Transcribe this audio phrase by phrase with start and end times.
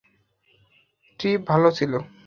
[1.19, 1.93] Trip ভালো ছিল?